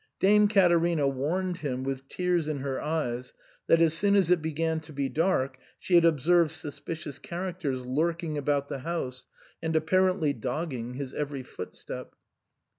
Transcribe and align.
Dame 0.19 0.47
Caterina 0.47 1.07
warned 1.07 1.57
him, 1.57 1.83
with 1.83 2.09
tears 2.09 2.47
in 2.47 2.61
her 2.61 2.81
eyes, 2.81 3.35
that 3.67 3.79
as 3.79 3.93
soon 3.93 4.15
as 4.15 4.31
it 4.31 4.41
began 4.41 4.79
to 4.79 4.91
be 4.91 5.09
dark 5.09 5.59
she 5.77 5.93
had 5.93 6.05
observed 6.05 6.49
suspicious 6.49 7.19
characters 7.19 7.85
lurking 7.85 8.35
about 8.35 8.67
the 8.67 8.79
house 8.79 9.27
and 9.61 9.75
ap 9.75 9.85
parently 9.85 10.33
dogging 10.33 10.95
his 10.95 11.13
every 11.13 11.43
footstep. 11.43 12.15